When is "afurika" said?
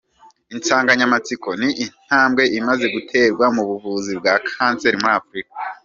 5.21-5.53